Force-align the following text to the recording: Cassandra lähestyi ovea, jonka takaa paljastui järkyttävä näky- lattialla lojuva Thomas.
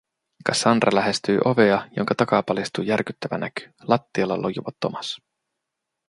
Cassandra 0.47 0.95
lähestyi 0.95 1.37
ovea, 1.45 1.87
jonka 1.97 2.15
takaa 2.15 2.43
paljastui 2.43 2.87
järkyttävä 2.87 3.37
näky- 3.37 3.73
lattialla 3.89 4.41
lojuva 4.41 4.69
Thomas. 4.79 5.21